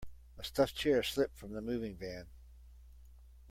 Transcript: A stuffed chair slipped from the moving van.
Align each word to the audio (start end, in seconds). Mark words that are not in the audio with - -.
A 0.39 0.43
stuffed 0.43 0.75
chair 0.75 1.03
slipped 1.03 1.37
from 1.37 1.51
the 1.53 1.61
moving 1.61 1.95
van. 1.95 2.25